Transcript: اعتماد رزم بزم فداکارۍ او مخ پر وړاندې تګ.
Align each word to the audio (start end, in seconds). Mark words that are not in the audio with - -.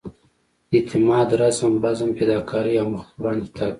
اعتماد 0.75 1.29
رزم 1.41 1.73
بزم 1.83 2.09
فداکارۍ 2.17 2.75
او 2.81 2.87
مخ 2.93 3.05
پر 3.13 3.19
وړاندې 3.21 3.47
تګ. 3.57 3.69